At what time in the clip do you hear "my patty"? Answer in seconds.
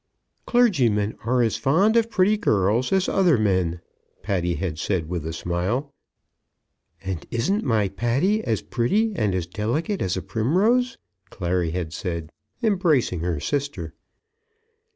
7.63-8.43